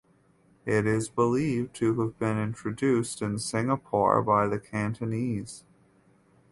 [0.65, 5.63] It is believed to have been introduced in Singapore by the Cantonese.